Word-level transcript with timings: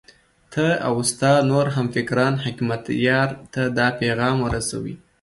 ته 0.53 0.65
او 0.87 0.95
ستا 1.11 1.33
نور 1.49 1.65
همفکران 1.75 2.33
حکمتیار 2.43 3.29
ته 3.53 3.61
دا 3.77 3.87
پیغام 3.99 4.37
ورسوئ. 4.41 4.93